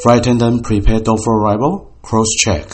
[0.00, 1.90] Frightened and prepared for arrival.
[2.02, 2.64] Cross check.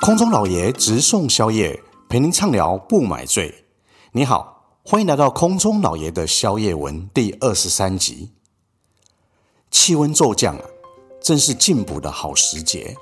[0.00, 3.52] 空中老爷直送宵夜，陪您畅聊不买醉。
[4.12, 8.30] 你好，欢迎来到空中老爷的宵夜文第二十三集。
[9.72, 10.64] 气温骤降啊，
[11.20, 12.96] 正是进补的好时节。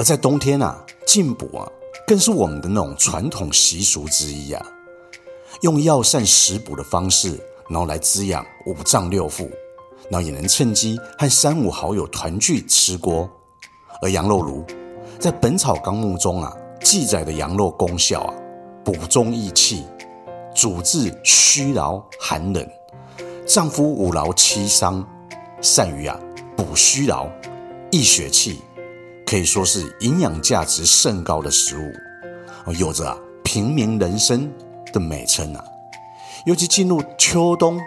[0.00, 1.68] 而在冬天啊，进补啊，
[2.06, 4.66] 更是我们的那种传统习俗之一啊。
[5.60, 7.38] 用药膳食补的方式，
[7.68, 9.46] 然后来滋养五脏六腑，
[10.08, 13.28] 然后也能趁机和三五好友团聚吃锅。
[14.00, 14.64] 而羊肉炉，
[15.18, 18.34] 在《本草纲目》中啊记载的羊肉功效啊，
[18.82, 19.84] 补中益气，
[20.54, 22.66] 主治虚劳寒冷，
[23.46, 25.06] 脏腑五劳七伤。
[25.60, 26.18] 善于啊
[26.56, 27.28] 补虚劳、
[27.90, 28.62] 益血气，
[29.30, 31.92] 可以说是营养价值甚高的食物，
[32.72, 34.50] 有着平民人参
[34.92, 35.64] 的美称啊。
[36.44, 37.80] 尤其进入秋冬，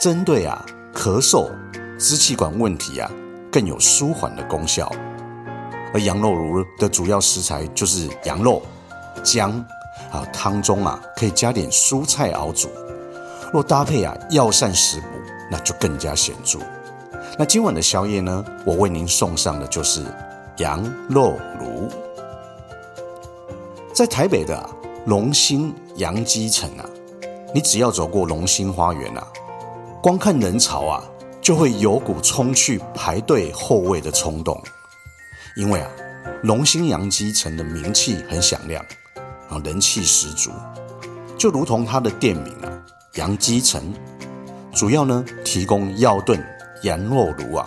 [0.00, 1.50] 针对啊咳嗽、
[1.98, 3.10] 支气管问题啊，
[3.50, 4.88] 更有舒缓的功效。
[5.92, 8.62] 而羊肉炉的主要食材就是羊肉、
[9.24, 9.50] 姜，
[10.12, 12.68] 啊汤中啊可以加点蔬菜熬煮，
[13.52, 15.08] 若搭配啊药膳食补，
[15.50, 16.60] 那就更加显著。
[17.36, 18.44] 那今晚的宵夜呢？
[18.64, 20.04] 我为您送上的就是
[20.58, 21.88] 羊肉炉。
[23.92, 24.68] 在台北的
[25.06, 26.84] 龙兴杨基城啊，
[27.54, 29.26] 你只要走过龙兴花园啊，
[30.02, 31.04] 光看人潮啊，
[31.40, 34.60] 就会有股冲去排队候位的冲动。
[35.56, 35.90] 因为啊，
[36.42, 38.84] 龙兴杨基城的名气很响亮，
[39.48, 40.50] 啊，人气十足，
[41.38, 42.70] 就如同它的店名啊，
[43.14, 43.92] 杨基城，
[44.72, 46.42] 主要呢提供药炖。
[46.82, 47.66] 羊肉炉啊，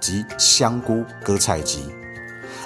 [0.00, 1.86] 及香菇割菜机，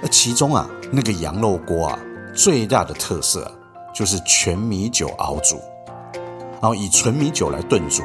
[0.04, 1.98] 而其中啊，那个羊肉锅啊，
[2.34, 3.50] 最大的特色，
[3.94, 5.58] 就是全米酒熬煮，
[6.60, 8.02] 然后以纯米酒来炖煮，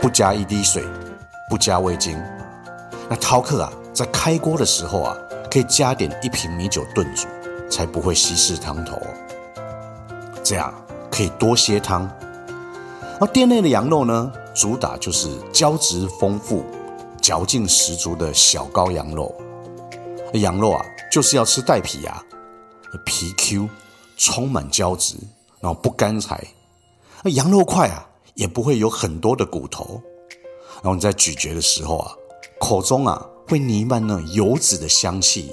[0.00, 0.82] 不加一滴水，
[1.50, 2.18] 不加味精。
[3.06, 5.14] 那饕客啊，在开锅的时候啊，
[5.50, 7.28] 可以加点一瓶米酒炖煮，
[7.70, 8.98] 才不会稀释汤头，
[10.42, 10.72] 这样
[11.10, 12.10] 可以多些汤。
[13.20, 16.64] 而店内的羊肉呢，主打就是胶质丰富。
[17.20, 19.32] 嚼劲十足的小羔羊肉，
[20.40, 22.24] 羊肉啊，就是要吃带皮呀，
[23.04, 23.68] 皮 Q，
[24.16, 25.16] 充满胶质，
[25.60, 26.42] 然后不干柴。
[27.22, 30.00] 那羊肉块啊，也不会有很多的骨头，
[30.76, 32.12] 然后你在咀嚼的时候啊，
[32.58, 35.52] 口中啊会弥漫那油脂的香气，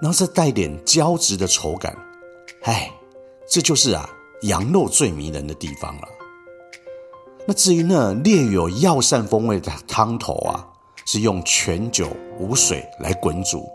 [0.00, 1.96] 然后再带点胶质的口感，
[2.62, 2.90] 哎，
[3.48, 4.08] 这就是啊
[4.42, 6.08] 羊肉最迷人的地方了。
[7.46, 10.66] 那至于那略有药膳风味的汤头啊。
[11.06, 12.06] 是用全酒
[12.38, 13.68] 无水来滚煮，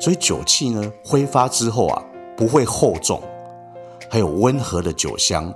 [0.00, 2.02] 所以酒气呢挥发之后啊
[2.36, 3.22] 不会厚重，
[4.08, 5.52] 还有温和的酒香。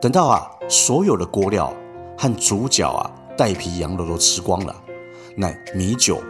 [0.00, 1.72] 等到啊所有的锅料
[2.16, 4.76] 和主角啊带皮羊肉都吃光了，
[5.34, 6.22] 那米酒、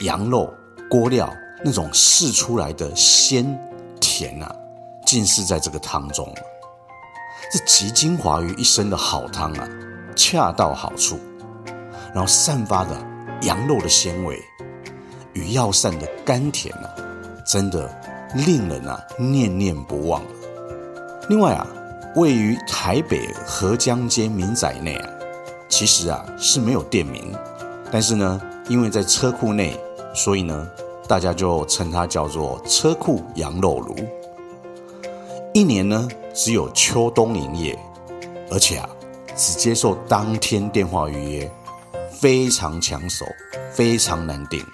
[0.00, 0.52] 羊肉、
[0.90, 1.32] 锅料
[1.64, 3.58] 那种释出来的鲜
[4.00, 4.54] 甜啊，
[5.06, 6.34] 尽是在这个汤中了。
[7.52, 9.68] 这集精华于一身的好汤啊，
[10.16, 11.18] 恰到好处。
[12.12, 12.90] 然后散发的
[13.42, 14.38] 羊肉的鲜味
[15.34, 16.88] 与药膳的甘甜啊，
[17.44, 17.90] 真的
[18.34, 20.22] 令人啊念念不忘。
[21.28, 21.66] 另外啊，
[22.16, 25.08] 位于台北河江街民宅内啊，
[25.68, 27.32] 其实啊是没有店名，
[27.90, 29.78] 但是呢，因为在车库内，
[30.14, 30.68] 所以呢，
[31.08, 33.96] 大家就称它叫做车库羊肉炉。
[35.54, 37.78] 一年呢只有秋冬营业，
[38.50, 38.88] 而且啊
[39.36, 41.50] 只接受当天电话预约。
[42.10, 43.26] 非常抢手，
[43.72, 44.64] 非常难订，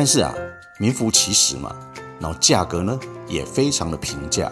[0.00, 0.34] 但是啊，
[0.78, 1.76] 名副其实嘛。
[2.18, 4.50] 然后价格呢也非常的平价，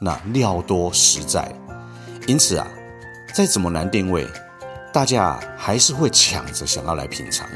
[0.00, 1.54] 那料多实在，
[2.26, 2.66] 因此啊，
[3.34, 4.26] 再怎么难定位，
[4.94, 7.46] 大家还是会抢着想要来品尝。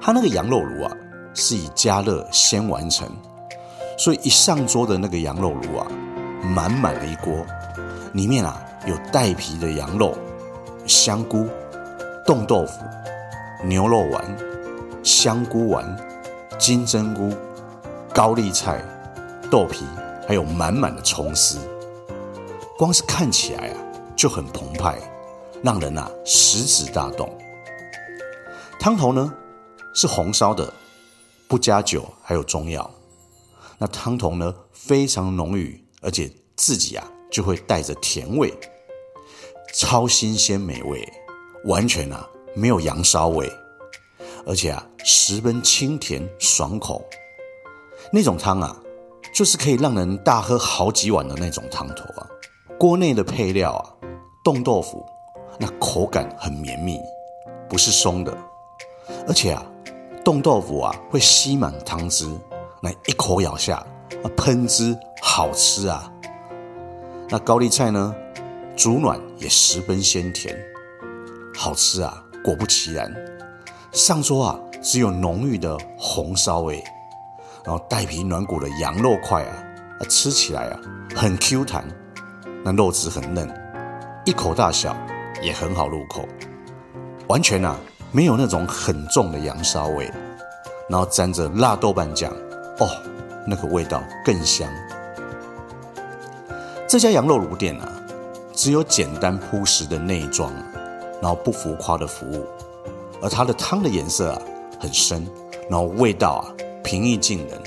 [0.00, 0.96] 它那个羊肉炉啊，
[1.32, 3.08] 是以加热先完成，
[3.96, 5.86] 所以一上桌的那个羊肉炉啊，
[6.42, 7.46] 满满的一锅，
[8.14, 10.18] 里面啊有带皮的羊肉、
[10.88, 11.46] 香菇。
[12.26, 12.84] 冻豆腐、
[13.64, 14.36] 牛肉丸、
[15.02, 15.96] 香菇丸、
[16.58, 17.34] 金针菇、
[18.14, 18.84] 高丽菜、
[19.50, 19.84] 豆皮，
[20.28, 21.58] 还有满满的葱丝，
[22.78, 23.76] 光是看起来啊
[24.14, 24.98] 就很澎湃，
[25.62, 27.28] 让人啊食指大动。
[28.78, 29.32] 汤头呢
[29.92, 30.72] 是红烧的，
[31.48, 32.88] 不加酒，还有中药。
[33.78, 38.52] 那汤头呢非常浓郁，而且自己啊就会带着甜味，
[39.74, 41.12] 超新鲜美味。
[41.64, 43.48] 完全啊没有羊骚味，
[44.44, 47.04] 而且啊十分清甜爽口，
[48.12, 48.76] 那种汤啊，
[49.34, 52.26] 就是可以让人大喝好几碗的那种汤头啊。
[52.78, 53.82] 锅内的配料啊，
[54.44, 55.04] 冻豆腐，
[55.58, 57.00] 那口感很绵密，
[57.68, 58.36] 不是松的，
[59.26, 59.64] 而且啊，
[60.24, 62.28] 冻豆腐啊会吸满汤汁，
[62.80, 63.76] 那一口咬下
[64.22, 66.12] 啊喷汁，好吃啊。
[67.28, 68.14] 那高丽菜呢，
[68.76, 70.56] 煮软也十分鲜甜，
[71.56, 72.22] 好吃啊。
[72.44, 73.14] 果不其然，
[73.92, 76.82] 上桌啊只有浓郁的红烧味，
[77.64, 79.54] 然后带皮软骨的羊肉块啊，
[80.08, 80.80] 吃起来啊
[81.14, 81.84] 很 Q 弹。
[82.64, 83.48] 那肉质很嫩，
[84.24, 84.96] 一口大小
[85.40, 86.28] 也很好入口，
[87.28, 87.76] 完全啊
[88.10, 90.10] 没有那种很重的羊骚味，
[90.88, 92.32] 然后沾着辣豆瓣酱，
[92.78, 92.88] 哦，
[93.46, 94.68] 那个味道更香。
[96.88, 97.88] 这家羊肉炉店啊，
[98.52, 100.52] 只有简单朴实的内装，
[101.20, 102.46] 然后不浮夸的服务，
[103.20, 104.42] 而它的汤的颜色啊
[104.82, 105.26] 很深，
[105.70, 106.44] 然后味道啊
[106.84, 107.62] 平易近人，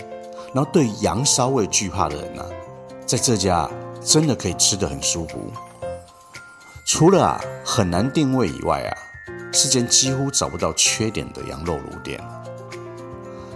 [0.54, 2.46] 然后对羊骚味惧怕的人啊，
[3.08, 3.68] 在这家。
[4.08, 5.52] 真的可以吃得很舒服，
[6.86, 8.94] 除了啊很难定位以外啊，
[9.52, 12.24] 是间几乎找不到缺点的羊肉炉店。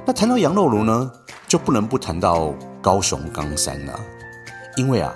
[0.07, 1.11] 那谈到羊肉炉呢，
[1.47, 2.51] 就不能不谈到
[2.81, 3.99] 高雄冈山了，
[4.75, 5.13] 因为啊，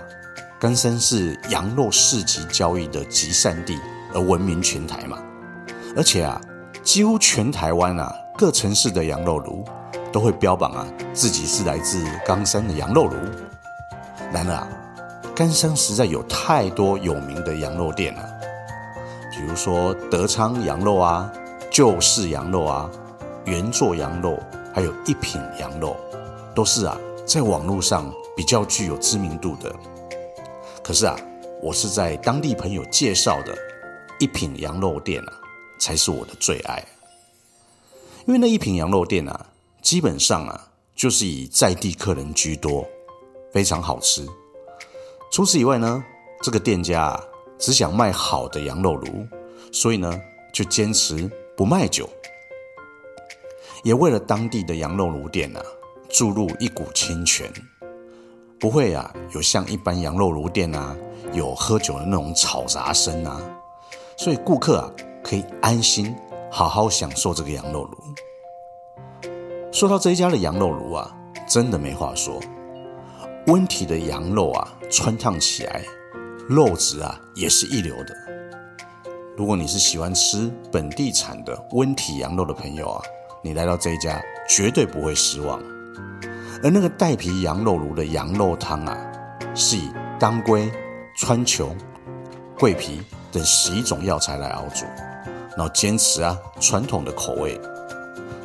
[0.59, 3.79] 冈山是羊肉市集交易的集散地，
[4.13, 5.17] 而闻名全台嘛。
[5.97, 6.39] 而且啊，
[6.83, 9.63] 几乎全台湾啊各城市的羊肉炉
[10.11, 13.15] 都会标榜啊自己是来自冈山的羊肉炉。
[14.31, 14.67] 然而啊。
[15.35, 18.23] 冈山实在有太多有名的羊肉店了，
[19.31, 21.27] 比如说德昌羊肉啊、
[21.71, 22.87] 旧式羊肉啊、
[23.45, 24.37] 原作羊肉，
[24.71, 25.97] 还有一品羊肉，
[26.53, 26.95] 都是啊
[27.25, 29.73] 在网络上比较具有知名度的。
[30.83, 31.17] 可是啊，
[31.63, 33.57] 我是在当地朋友介绍的
[34.19, 35.33] 一品羊肉店啊，
[35.79, 36.83] 才是我的最爱。
[38.25, 39.47] 因为那一品羊肉店啊，
[39.81, 42.87] 基本上啊就是以在地客人居多，
[43.51, 44.25] 非常好吃。
[45.29, 46.01] 除此以外呢，
[46.41, 47.23] 这个店家啊，
[47.57, 49.27] 只想卖好的羊肉炉，
[49.73, 50.21] 所以呢，
[50.53, 52.07] 就坚持不卖酒，
[53.83, 55.61] 也为了当地的羊肉炉店啊，
[56.09, 57.51] 注入一股清泉，
[58.57, 60.95] 不会啊，有像一般羊肉炉店啊，
[61.33, 63.41] 有喝酒的那种吵杂声啊，
[64.15, 64.89] 所以顾客啊，
[65.21, 66.15] 可以安心
[66.55, 67.97] 好好享受这个羊肉炉。
[69.71, 71.11] 说到这一家的羊肉炉啊，
[71.47, 72.39] 真的没话说。
[73.47, 75.81] 温体的羊肉啊，穿烫起来，
[76.47, 78.15] 肉质啊也是一流的。
[79.35, 83.01] 如果你是喜欢吃本地产的温体羊肉的朋友啊，
[83.41, 85.59] 你来到这一家绝对不会失望。
[86.61, 88.95] 而那个带皮羊肉炉的羊肉汤啊，
[89.55, 90.71] 是以当归、
[91.17, 91.75] 川穹、
[92.59, 93.01] 桂皮
[93.31, 94.85] 等十一种药材来熬煮，
[95.57, 97.59] 然后坚持啊传统的口味。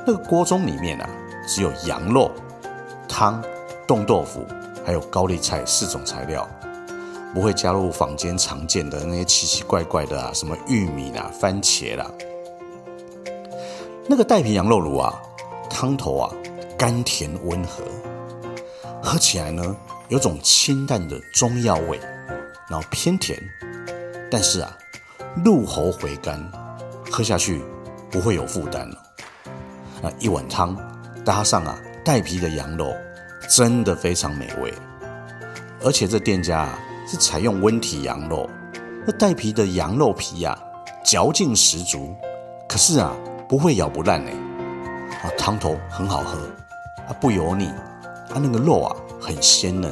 [0.06, 1.08] 那个锅中里面啊，
[1.46, 2.30] 只有羊肉、
[3.08, 3.42] 汤、
[3.86, 4.46] 冻豆腐。
[4.86, 6.48] 还有高丽菜四种材料，
[7.34, 12.10] 不会加入坊间常见的那些奇奇怪怪的啊，什么玉米啦、番茄啦。
[14.06, 15.12] 那个带皮羊肉炉啊，
[15.68, 16.34] 汤头啊
[16.78, 17.84] 甘甜温和，
[19.02, 19.76] 喝起来呢
[20.08, 22.00] 有种清淡的中药味，
[22.70, 23.38] 然后偏甜，
[24.30, 24.74] 但是啊
[25.44, 26.40] 入喉回甘，
[27.18, 27.60] 喝下去
[28.12, 28.88] 不会有负担。
[30.00, 30.76] 那一碗汤
[31.24, 32.94] 搭上啊带皮的羊肉。
[33.48, 34.70] 真的非常美味，
[35.82, 38.50] 而且这店家啊是采用温体羊肉，
[39.06, 40.58] 那带皮的羊肉皮呀、啊、
[41.02, 42.14] 嚼劲十足，
[42.68, 43.16] 可是啊
[43.48, 44.30] 不会咬不烂呢。
[45.22, 46.36] 啊汤头很好喝，
[47.08, 49.90] 啊不油腻，啊那个肉啊很鲜嫩，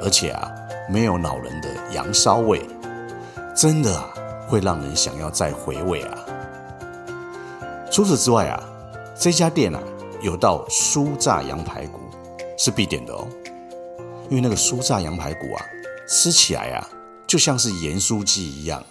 [0.00, 0.48] 而且啊
[0.88, 2.64] 没有恼人的羊骚味，
[3.56, 4.06] 真的啊
[4.46, 6.18] 会让人想要再回味啊。
[7.90, 8.62] 除此之外啊，
[9.18, 9.82] 这家店啊
[10.22, 11.98] 有道酥炸羊排骨。
[12.62, 13.26] 是必点的哦，
[14.28, 15.64] 因为那个酥炸羊排骨啊，
[16.06, 16.86] 吃起来啊，
[17.26, 18.84] 就像是盐酥鸡一样，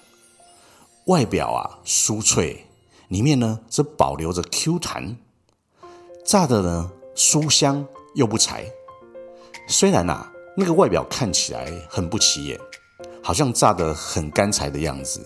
[1.06, 2.66] 外表啊酥脆，
[3.10, 5.16] 里面呢则保留着 Q 弹，
[6.26, 8.66] 炸的呢酥香又不柴。
[9.68, 12.60] 虽然啊那个外表看起来很不起眼，
[13.22, 15.24] 好像炸得很干柴的样子，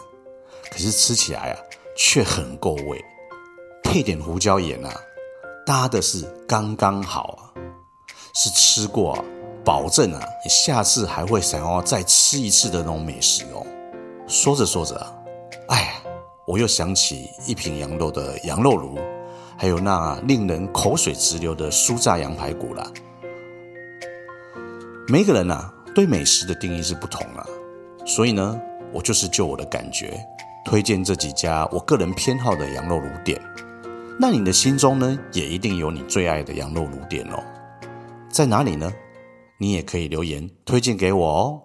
[0.70, 1.60] 可是吃起来啊
[1.96, 3.01] 却很够味，
[3.84, 4.92] 配点胡椒盐啊，
[5.66, 7.54] 搭的是刚刚好啊。
[8.36, 9.24] 是吃过，
[9.63, 13.63] 保证啊，你下次还会想要再吃一次的那种美食哦。
[14.28, 14.96] 说着说着，
[15.68, 16.02] 哎，
[16.48, 18.98] 我又想起一品羊肉的羊肉炉，
[19.56, 22.92] 还有那令人口水直流的酥炸羊排骨了。
[25.08, 27.46] 每个人呐、啊，对美食的定义是不同啊，
[28.04, 28.60] 所以呢，
[28.92, 30.20] 我就是就我的感觉，
[30.66, 33.40] 推荐这几家我个人偏好的羊肉炉店。
[34.20, 37.43] 那你的心中呢，也一定有你最爱的羊肉炉店哦。
[38.29, 38.91] 在哪里呢？
[39.58, 41.62] 你也可以留言推荐给我哦。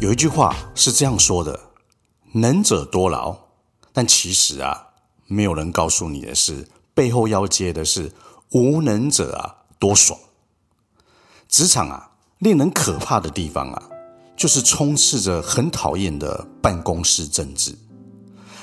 [0.00, 1.58] 有一句话是这样说的
[2.32, 3.36] ：“能者多劳。”
[3.92, 4.88] 但其实啊，
[5.26, 8.12] 没有人告诉你的是，背后要接的是
[8.52, 10.18] “无能者啊多爽”。
[11.48, 13.82] 职场啊，令人可怕的地方啊。
[14.36, 17.74] 就是充斥着很讨厌的办公室政治，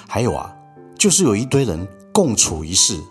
[0.07, 0.55] 还有啊，
[0.95, 3.01] 就是有一堆人共处一室，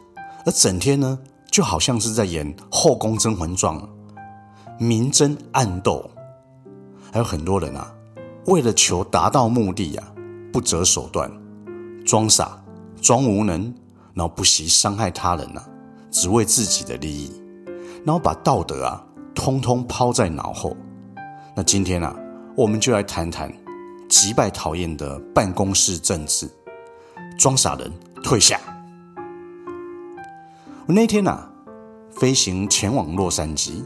[0.47, 1.19] 而整天呢，
[1.50, 3.76] 就好像是在演《后宫甄嬛传》，
[4.79, 6.09] 明争暗斗。
[7.12, 7.93] 还有很多人啊，
[8.47, 10.12] 为了求达到目的啊，
[10.52, 11.29] 不择手段，
[12.07, 12.62] 装傻、
[13.00, 13.75] 装无能，
[14.14, 15.69] 然后不惜伤害他人啊，
[16.12, 17.33] 只为自己的利益，
[18.07, 20.77] 然后把道德啊，通通抛在脑后。
[21.55, 22.17] 那今天啊。
[22.55, 23.51] 我们就来谈谈
[24.11, 26.47] 击败讨厌的办公室政治，
[27.39, 27.91] 装傻人
[28.23, 28.61] 退下。
[30.85, 31.51] 我那天啊，
[32.11, 33.83] 飞行前往洛杉矶，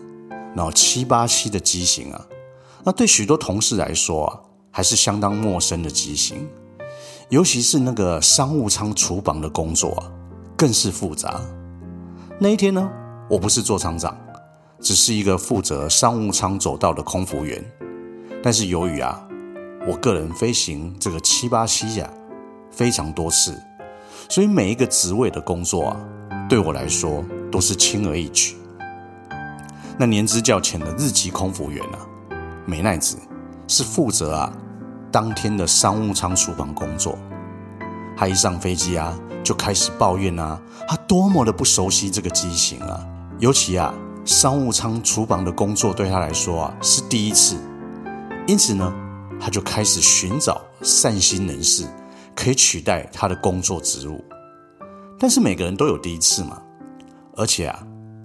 [0.52, 2.26] 然后七八七的机型啊，
[2.82, 4.40] 那对许多同事来说啊，
[4.72, 6.44] 还是相当陌生的机型，
[7.28, 10.10] 尤其是那个商务舱厨房的工作啊，
[10.56, 11.40] 更是复杂。
[12.40, 12.90] 那一天呢，
[13.30, 14.18] 我不是做厂长，
[14.86, 17.60] 只是一个负责商务舱走道的空服员。
[18.40, 19.20] 但是由于啊，
[19.84, 22.08] 我个人飞行这个七八七呀，
[22.70, 23.60] 非常多次，
[24.28, 25.96] 所以每一个职位的工作啊，
[26.48, 28.54] 对我来说都是轻而易举。
[29.98, 31.98] 那年资较浅的日籍空服员啊，
[32.64, 33.16] 美奈子
[33.66, 34.52] 是负责啊
[35.10, 37.18] 当天的商务舱厨房工作。
[38.16, 43.04] 她一上飞机啊，就开始抱怨啊，她多么的不熟悉这个机型啊，
[43.40, 43.92] 尤其啊
[44.26, 47.56] 商务舱厨房的工作对他来说啊是第一次。
[48.48, 48.92] 因此呢，
[49.40, 51.86] 他就开始寻找善心人士，
[52.34, 54.22] 可以取代他的工作职务。
[55.18, 56.60] 但是每个人都有第一次嘛，
[57.36, 57.82] 而且啊，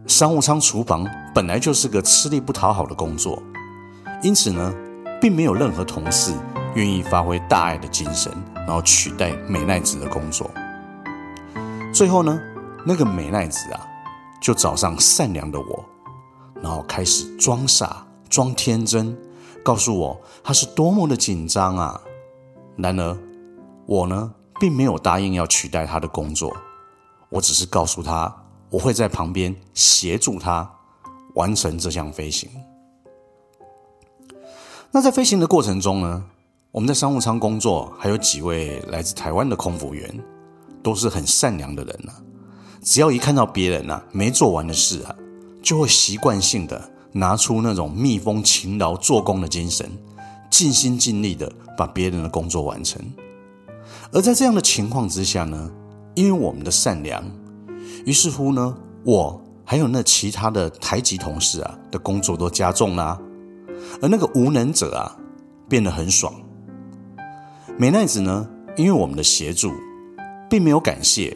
[0.08, 3.42] 商务舱厨房本来就是个吃力不讨好的工作，
[4.22, 4.74] 因此呢，
[5.22, 6.34] 并没有任何同事
[6.76, 10.50] 愿意发挥大爱的精神，然后取代美奈子的工作。
[11.94, 12.40] 最后呢，
[12.86, 13.88] 那个美奈子啊，
[14.42, 15.86] 就找上善良的我，
[16.62, 19.18] 然后开始装傻、装天真。
[19.64, 22.02] 告诉我他是多么的紧张啊！
[22.78, 23.18] 然而，
[23.86, 26.52] 我呢，并没有答应要取代他的工作，
[27.30, 28.36] 我只是告诉他，
[28.72, 30.68] 我会在旁边协助他
[31.36, 32.50] 完成这项飞行。
[34.92, 36.26] 那在飞行的过程中呢，
[36.72, 40.20] 我们在商务舱工作，还有几位来自台湾的空服员，
[40.82, 42.22] 都是很善良的人呐、啊。
[42.82, 45.16] 只要一看到别人啊没做完的事啊，
[45.62, 46.90] 就会习惯性的。
[47.14, 49.92] 拿出那种蜜蜂勤劳做工的精神，
[50.50, 53.02] 尽心尽力的把别人的工作完成。
[54.14, 55.70] 而在这样的情况之下呢，
[56.16, 57.22] 因为我们的善良，
[58.06, 63.20] 于是乎呢，我还有那其他的台籍同事啊的工作都加重了，
[64.02, 65.18] 而那个无能者啊
[65.68, 66.34] 变得很爽。
[67.78, 69.74] 美奈子呢，因为我们的协助，
[70.50, 71.36] 并没有感谢，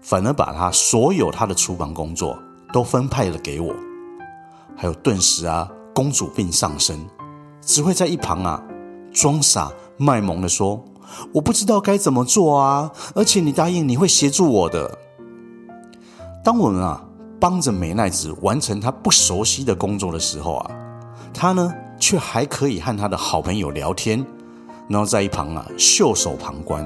[0.00, 2.38] 反而把他所有他的厨房工作
[2.72, 3.74] 都分派了给我。
[4.76, 6.98] 还有顿时啊，公主病上身，
[7.60, 8.62] 只会在一旁啊
[9.12, 10.82] 装傻卖萌的说
[11.34, 14.98] ：“我不知道该怎么做啊，而且你答应你会协助我的。”
[16.42, 17.04] 当我们啊
[17.38, 20.70] 帮着美奈子完成她不熟悉的工作的时候啊，
[21.32, 24.24] 她呢却还可以和她的好朋友聊天，
[24.88, 26.84] 然后在一旁啊袖手旁观。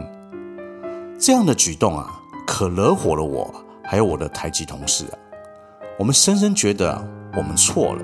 [1.18, 3.50] 这样的举动啊，可惹火了我，
[3.82, 5.16] 还有我的台籍同事啊，
[5.98, 7.16] 我们深深觉得。
[7.36, 8.02] 我们错了，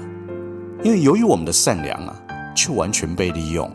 [0.85, 2.15] 因为由于我们的善良啊，
[2.55, 3.75] 却完全被利用。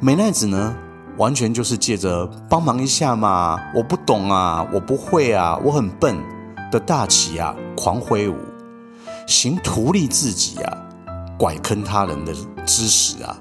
[0.00, 0.76] 美奈子呢，
[1.16, 6.14] 完全就是借着帮忙一下嘛，我不懂啊，我不会啊，我很笨
[6.70, 8.36] 的大旗啊，狂挥舞，
[9.26, 10.76] 行图利自己啊，
[11.38, 12.34] 拐坑他人的
[12.66, 13.34] 之实啊，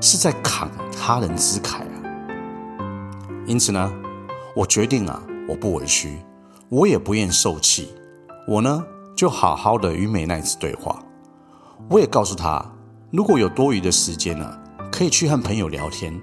[0.00, 0.66] 是在慷
[0.98, 2.88] 他人之慨啊。
[3.44, 3.92] 因此呢，
[4.56, 6.16] 我决定啊，我不委屈，
[6.70, 7.92] 我也不愿受气，
[8.46, 8.84] 我呢。
[9.14, 10.98] 就好好的与美奈子对话，
[11.90, 12.64] 我也告诉他，
[13.10, 14.58] 如果有多余的时间呢，
[14.90, 16.18] 可以去和朋友聊天。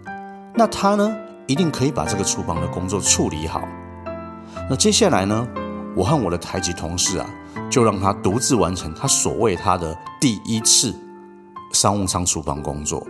[0.56, 1.16] 那他呢，
[1.48, 3.62] 一定可以把这个厨房的工作处理好。
[4.68, 5.48] 那接下来呢，
[5.96, 7.30] 我和我的台籍同事啊，
[7.70, 10.94] 就让他独自完成他所谓他的第一次
[11.72, 13.06] 商务舱厨房工作。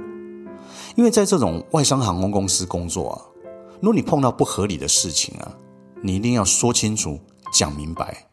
[0.95, 3.17] 因为在这种外商航空公司工作啊，
[3.81, 5.49] 如果你碰到不合理的事情啊，
[6.03, 7.17] 你一定要说清楚、
[7.53, 8.28] 讲明白。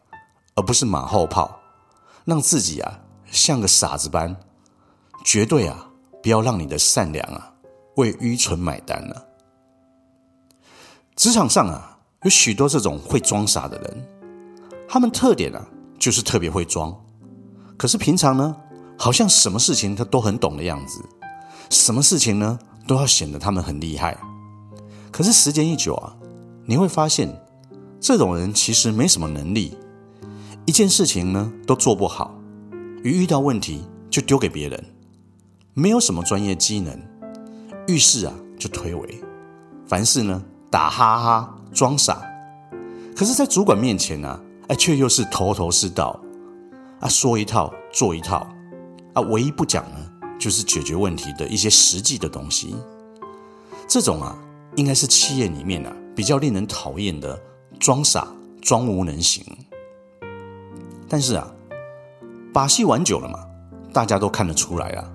[0.57, 1.59] 而不是马后炮，
[2.25, 4.35] 让自己啊像个傻子般，
[5.23, 5.87] 绝对啊
[6.21, 7.53] 不要让你的善良啊
[7.95, 9.23] 为愚蠢买单了。
[11.15, 14.07] 职场上啊，有许多这种会装傻的人，
[14.89, 15.63] 他们特点啊，
[15.99, 16.93] 就是特别会装。
[17.77, 18.55] 可是平常呢，
[18.97, 20.99] 好像什么事情他都很懂的样子，
[21.69, 24.17] 什么事情呢，都要显得他们很厉害。
[25.11, 26.15] 可是时间一久啊，
[26.65, 27.29] 你会发现，
[27.99, 29.77] 这种人其实没什么能力，
[30.67, 32.37] 一件事情呢都做不好，
[33.01, 34.83] 一遇到问题就丢给别人，
[35.73, 36.93] 没有什么专业技能，
[37.87, 39.07] 遇事啊就推诿，
[39.87, 42.21] 凡事呢打哈哈装傻，
[43.15, 46.19] 可是，在主管面前呢，哎，却又是头头是道，
[46.99, 48.45] 啊，说一套做一套，
[49.13, 52.75] 啊，唯一不讲呢，就是解决问题的一些实际的东西，
[53.87, 54.37] 这种啊，
[54.75, 57.41] 应该是企业里面啊比较令人讨厌的
[57.79, 58.27] 装傻
[58.61, 59.41] 装无能型。
[61.09, 61.47] 但是啊，
[62.53, 63.39] 把戏玩久了嘛，
[63.93, 65.09] 大家都看得出来啊，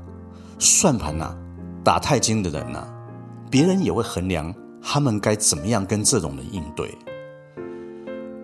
[0.58, 1.36] 算盘呐
[1.84, 2.86] 打太精的人呐，
[3.50, 6.96] 别人也会衡量他们该怎么样跟这种人应对。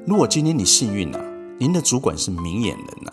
[0.06, 1.20] 如果今天你幸运啊，
[1.58, 3.12] 您的主管是明眼人呐，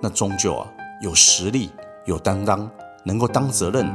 [0.00, 0.66] 那终究啊
[1.02, 1.70] 有实力、
[2.06, 2.70] 有担当，
[3.04, 3.86] 能够当责任，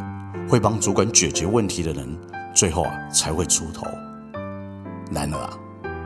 [0.47, 2.07] 会帮主管解决问题的人，
[2.53, 3.85] 最后啊才会出头。
[5.11, 5.57] 然而啊，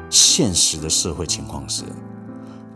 [0.10, 1.84] 现实的社会情况是，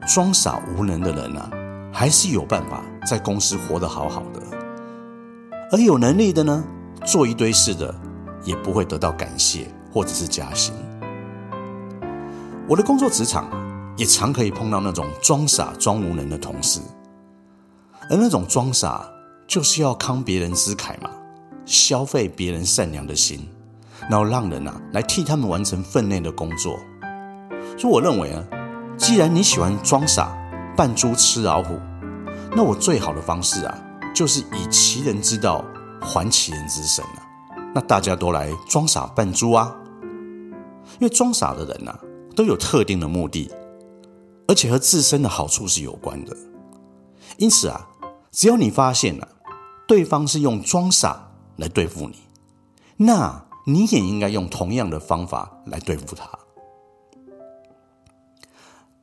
[0.08, 1.52] 装傻无能的人啊，
[1.92, 4.40] 还是有办法在公司活得好好的；
[5.70, 6.64] 而有能力的呢，
[7.06, 7.94] 做一堆事的，
[8.42, 10.74] 也不会得到感谢或者是加薪。
[12.70, 13.50] 我的工作职场，
[13.98, 16.80] 也常可以碰到那种装傻装无能的同事，
[18.10, 19.06] 而那种装傻
[19.46, 21.10] 就是要慷别人之慨嘛，
[21.66, 23.46] 消费别人善良的心，
[24.10, 26.80] 然后让人啊来替他们完成分内的工作。
[27.78, 28.42] 所以我认为啊。
[28.98, 30.36] 既然你喜欢装傻
[30.76, 31.80] 扮猪吃老虎，
[32.56, 33.78] 那我最好的方式啊，
[34.14, 35.64] 就是以其人之道
[36.02, 37.24] 还其人之身啊。
[37.76, 39.76] 那大家都来装傻扮猪啊，
[41.00, 42.00] 因为装傻的人啊，
[42.36, 43.52] 都有特定的目的，
[44.48, 46.36] 而且和自身的好处是有关的。
[47.38, 47.88] 因此啊，
[48.32, 49.28] 只要你发现啊，
[49.88, 52.16] 对方是用装傻来对付你，
[52.98, 56.28] 那你也应该用同样的方法来对付他。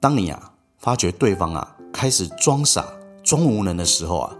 [0.05, 2.85] 当你啊发觉对方啊开始装傻
[3.23, 4.37] 装无能的时候啊，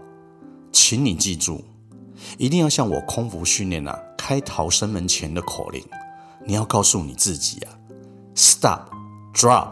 [0.71, 1.63] 请你记住，
[2.37, 5.83] 一定要像我空服训练啊开逃生门前的口令，
[6.45, 7.73] 你要告诉你自己啊
[8.35, 8.81] ，stop,
[9.33, 9.69] drop,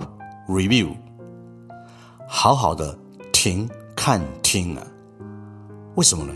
[0.47, 0.95] review，
[2.27, 2.97] 好好的
[3.31, 4.87] 停看听啊。
[5.93, 6.33] 为什么呢？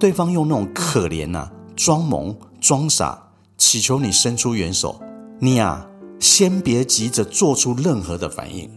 [0.00, 3.22] 对方用那种可怜啊装萌装傻，
[3.56, 5.00] 祈求你伸出援手，
[5.38, 5.86] 你啊。
[6.24, 8.70] 先别急着做出任何的反应，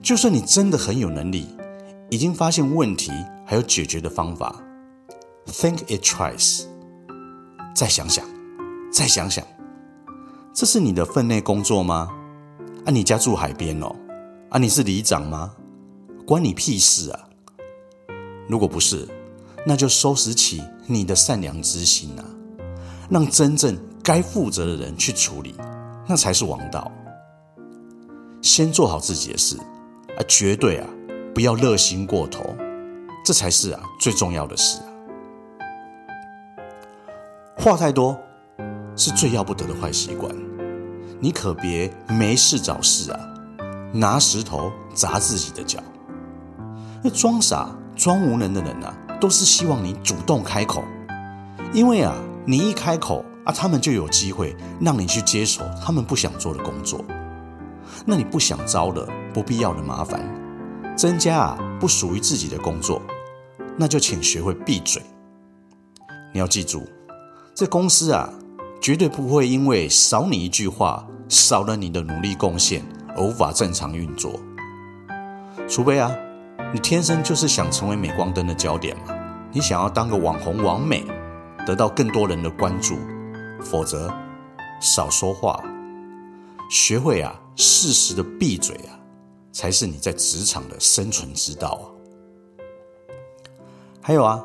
[0.00, 1.46] 就算你真的很有能力，
[2.08, 3.12] 已经发现问题
[3.44, 4.58] 还有解决的方法
[5.46, 6.64] ，think it twice，
[7.74, 8.24] 再想想，
[8.90, 9.44] 再想想，
[10.54, 12.08] 这是你的分内工作吗？
[12.86, 13.94] 啊，你家住海边哦，
[14.48, 15.52] 啊，你是里长吗？
[16.26, 17.28] 关你屁事啊！
[18.48, 19.06] 如果不是，
[19.66, 22.24] 那就收拾起你的善良之心啊，
[23.10, 25.54] 让真正该负责的人去处理。
[26.12, 26.92] 那才是王道。
[28.42, 29.56] 先做好自己的事
[30.18, 30.86] 啊，绝对啊
[31.34, 32.54] 不要热心过头，
[33.24, 34.92] 这才是啊最重要的事啊。
[37.56, 38.14] 话太多
[38.94, 40.30] 是最要不得的坏习惯，
[41.18, 43.18] 你可别没事找事啊，
[43.90, 45.82] 拿石头砸自己的脚。
[47.02, 50.84] 那装傻装无能的人啊，都是希望你主动开口，
[51.72, 53.24] 因为啊你一开口。
[53.44, 57.04] 啊，他们就有机会让你去接手他们不想做的工作，
[58.06, 60.22] 那你不想招的不必要的麻烦，
[60.96, 63.02] 增加啊不属于自己的工作，
[63.76, 65.02] 那就请学会闭嘴。
[66.32, 66.86] 你要记住，
[67.54, 68.32] 这公司啊
[68.80, 72.82] 绝对不会因为少你一句话，少了你的努力贡献
[73.16, 74.38] 而无法正常运作，
[75.68, 76.10] 除非啊
[76.72, 79.14] 你天生就是想成为镁光灯的焦点嘛，
[79.50, 81.04] 你想要当个网红网美，
[81.66, 82.96] 得到更多人的关注。
[83.62, 84.12] 否则，
[84.80, 85.62] 少说话，
[86.70, 88.98] 学会啊，适时的闭嘴啊，
[89.52, 91.84] 才是你在职场的生存之道啊。
[94.00, 94.44] 还有啊，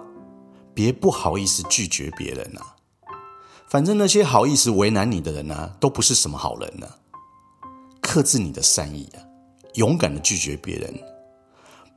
[0.73, 2.75] 别不好意思拒绝别人啊，
[3.67, 6.87] 反正那些好意思为难你的人啊，都不是什么好人呢。
[8.01, 9.19] 克制你的善意啊，
[9.73, 10.93] 勇敢的拒绝别人，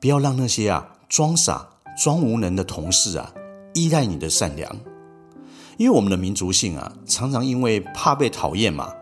[0.00, 1.68] 不要让那些啊装傻
[2.02, 3.32] 装无能的同事啊
[3.74, 4.74] 依赖你的善良。
[5.80, 8.92] 因为我们的民族性啊，常常因为怕被讨厌嘛，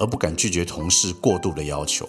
[0.00, 2.08] 而不敢拒绝同事过度的要求。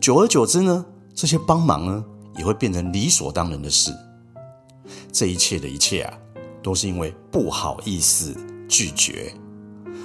[0.00, 2.04] 久而久之呢，这些帮忙呢，
[2.36, 3.94] 也会变成理所当然的事。
[5.12, 6.18] 这一切的一切啊，
[6.60, 8.34] 都是因为不好意思
[8.68, 9.32] 拒绝，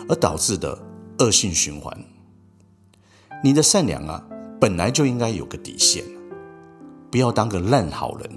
[0.07, 0.77] 而导致的
[1.17, 1.97] 恶性循环。
[3.43, 4.23] 你的善良啊，
[4.61, 6.05] 本来就应该有个底线，
[7.09, 8.29] 不要当个烂好人，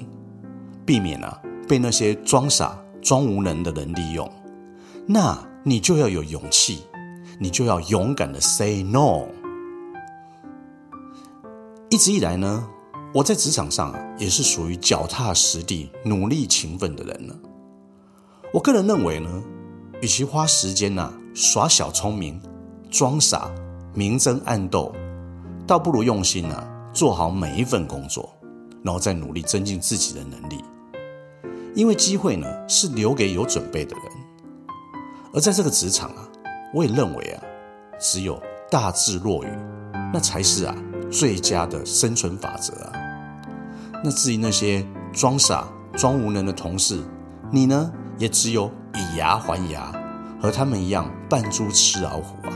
[0.87, 4.27] 避免啊被那些装傻装无能的人利用。
[5.11, 6.83] 那你就要有勇气，
[7.41, 9.25] 你就要勇敢的 say no。
[11.89, 12.69] 一直以来呢，
[13.15, 17.35] 我在职场上啊，也是属于脚踏实地、努力勤奋的人呢。
[18.53, 19.43] 我个人认为呢，
[20.03, 22.39] 与其花时间呐、耍小聪明、
[22.91, 23.51] 装傻、
[23.95, 24.95] 明争暗斗，
[25.67, 28.31] 倒不如用心呐、做好每一份工作，
[28.83, 30.63] 然后再努力增进自己的能力。
[31.75, 34.05] 因为机会呢是留给有准备的人，
[35.33, 36.29] 而在这个职场啊，
[36.75, 37.43] 我也认为啊，
[37.99, 39.49] 只有大智若愚，
[40.13, 40.75] 那才是啊。
[41.11, 42.93] 最佳的生存法则啊！
[44.05, 47.03] 那至于那些装傻、装无能的同事，
[47.51, 49.91] 你呢也只有以牙还牙，
[50.39, 52.53] 和他们一样扮猪吃老虎啊，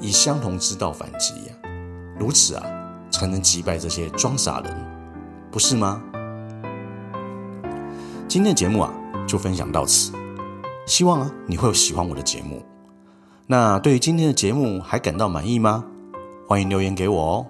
[0.00, 1.70] 以相同之道反击呀、啊，
[2.18, 2.66] 如此啊，
[3.12, 4.76] 才能击败这些装傻人，
[5.52, 6.02] 不是吗？
[8.26, 8.92] 今天的节目啊，
[9.24, 10.10] 就分享到此，
[10.88, 12.62] 希望啊你会喜欢我的节目。
[13.46, 15.84] 那对于今天的节目还感到满意吗？
[16.46, 17.46] 欢迎留言给我哦。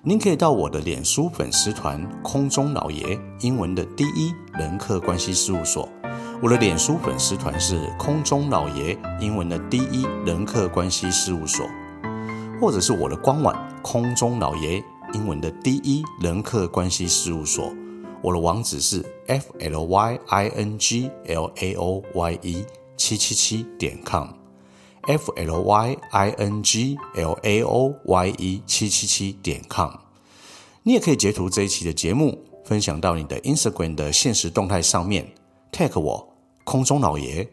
[0.00, 5.88] 您可以到我的脸书粉丝团“空中老爷”英文的第一人客关系事务所。
[6.40, 11.66] 我的脸书粉丝团是“空中老爷”英文的第一人客关系事务所，
[12.60, 14.80] 或者是我的官网“空中老爷”
[15.14, 17.72] 英文的第一人客关系事务所。
[18.22, 24.28] 我的网址是 f l y i n g l a o y e 七七七点 com。
[25.08, 29.90] f l y i n g l a o y e 七七七点 com，
[30.82, 35.32] 你也可以截图这一期的节目，分享到你的 Instagram 的限时动态上面
[35.72, 37.48] ，tag 我空中老爷，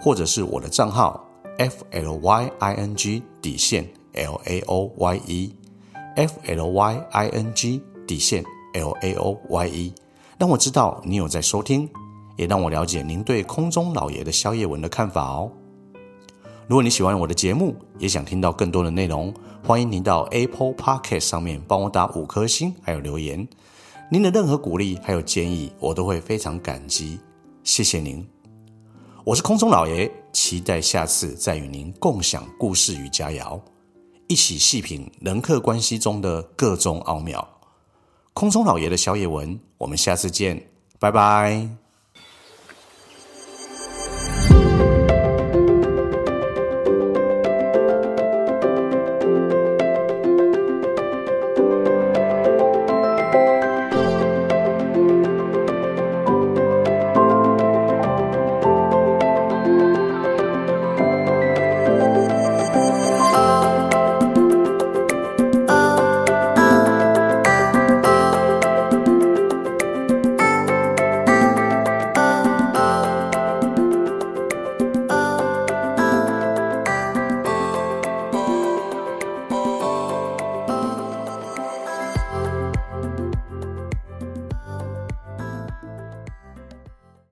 [0.00, 5.54] 或者是我的账号 f l y i n g 底线 l a o y e
[6.16, 9.92] f l y i n g 底线 l a o y e，
[10.44, 11.88] 让我知道你有在收听，
[12.36, 15.50] 也让我了解您对空中老爷的宵夜文的看法哦。
[16.66, 19.32] 如果你喜欢我的节目，也想听到更多的内容，
[19.66, 23.48] 欢迎您到 Apple Podcast 上面帮我打五颗星，还有留言。
[24.10, 27.18] 您的任何鼓励还有建议，我都会非常感激。
[27.62, 28.28] 谢谢您，
[29.24, 33.58] 我是空中老爷，期待下次再与您共享故事与佳肴，
[34.28, 37.48] 一起细品人客关系中的各种奥妙。
[38.34, 40.58] 空中老爷的宵夜文，我们下次见，
[40.98, 41.83] 拜拜。